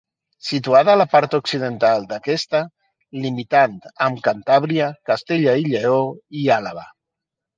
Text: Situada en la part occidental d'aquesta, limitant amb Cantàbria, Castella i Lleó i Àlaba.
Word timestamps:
Situada 0.45 0.93
en 0.95 0.99
la 1.01 1.05
part 1.09 1.35
occidental 1.39 2.07
d'aquesta, 2.13 2.61
limitant 3.25 3.77
amb 4.07 4.23
Cantàbria, 4.29 4.87
Castella 5.11 5.57
i 5.65 5.69
Lleó 5.75 6.01
i 6.43 6.49
Àlaba. 6.57 6.87